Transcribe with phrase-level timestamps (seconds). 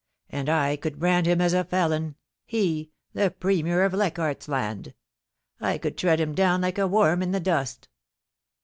[0.31, 2.15] And I could brand him as a felon—
[2.55, 4.95] he, the Premier of Leichardt's Land.
[5.59, 7.87] I could tread him down like a worm in the dust